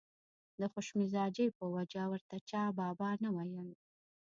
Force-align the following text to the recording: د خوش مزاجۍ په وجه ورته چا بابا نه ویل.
د 0.59 0.61
خوش 0.71 0.87
مزاجۍ 0.99 1.47
په 1.57 1.65
وجه 1.75 2.03
ورته 2.11 2.35
چا 2.49 2.61
بابا 2.79 3.09
نه 3.23 3.29
ویل. 3.35 3.69